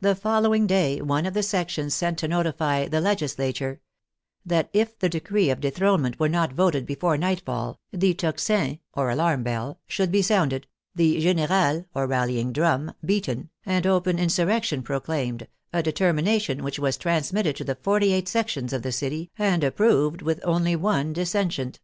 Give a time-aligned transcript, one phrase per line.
[0.00, 3.82] The following day one of the sections sent to notify the legislature
[4.46, 9.42] that if the decree of dethronement were not voted before nightfall the tocsin (or alarm
[9.42, 15.46] bell) should be sounded, the generate (or rallying drum) beaten, and open insur rection proclaimed,
[15.70, 19.62] a determination which was trans mitted to the forty eight sections of the city, and
[19.62, 21.78] ap proved with only one dissentient.